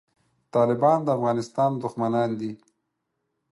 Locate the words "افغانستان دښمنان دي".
1.17-2.51